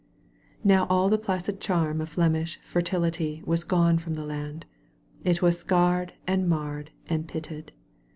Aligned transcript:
Now 0.63 0.87
all 0.89 1.09
the 1.09 1.19
placid 1.19 1.61
charm 1.61 2.01
of 2.01 2.09
Flemish 2.09 2.59
fer 2.63 2.81
tility 2.81 3.45
was 3.45 3.63
gone 3.63 3.99
from 3.99 4.15
the 4.15 4.25
land— 4.25 4.65
^it 5.23 5.43
was 5.43 5.59
scarred 5.59 6.13
and 6.25 6.49
marred 6.49 6.89
and 7.07 7.27
pitted. 7.27 7.71